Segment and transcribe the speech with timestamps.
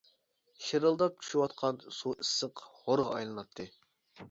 [0.67, 3.71] شىرىلداپ چۈشۈۋاتقان سۇ ئىسسىق ھورغا ئايلىناتتى.